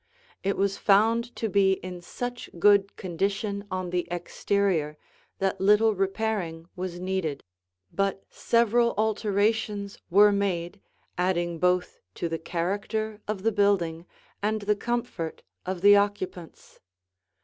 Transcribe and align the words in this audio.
It 0.41 0.57
was 0.57 0.79
found 0.79 1.35
to 1.35 1.47
be 1.47 1.73
in 1.73 2.01
such 2.01 2.49
good 2.57 2.95
condition 2.95 3.65
on 3.69 3.91
the 3.91 4.07
exterior 4.09 4.97
that 5.37 5.61
little 5.61 5.93
repairing 5.93 6.67
was 6.75 6.99
needed, 6.99 7.43
but 7.93 8.23
several 8.27 8.95
alterations 8.97 9.99
were 10.09 10.31
made, 10.31 10.81
adding 11.19 11.59
both 11.59 11.99
to 12.15 12.27
the 12.27 12.39
character 12.39 13.21
of 13.27 13.43
the 13.43 13.51
building 13.51 14.07
and 14.41 14.61
the 14.63 14.75
comfort 14.75 15.43
of 15.67 15.81
the 15.81 15.95
occupants. 15.95 16.79